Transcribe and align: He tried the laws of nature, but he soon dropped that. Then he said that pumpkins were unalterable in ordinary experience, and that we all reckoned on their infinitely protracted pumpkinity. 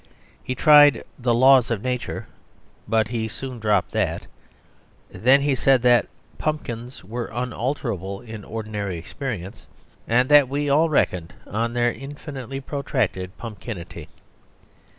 He 0.43 0.55
tried 0.55 1.03
the 1.19 1.31
laws 1.31 1.69
of 1.69 1.83
nature, 1.83 2.25
but 2.87 3.09
he 3.09 3.27
soon 3.27 3.59
dropped 3.59 3.91
that. 3.91 4.25
Then 5.11 5.41
he 5.41 5.53
said 5.53 5.83
that 5.83 6.07
pumpkins 6.39 7.03
were 7.03 7.29
unalterable 7.31 8.21
in 8.21 8.43
ordinary 8.43 8.97
experience, 8.97 9.67
and 10.07 10.27
that 10.29 10.49
we 10.49 10.71
all 10.71 10.89
reckoned 10.89 11.35
on 11.45 11.73
their 11.73 11.93
infinitely 11.93 12.59
protracted 12.61 13.37
pumpkinity. 13.37 14.07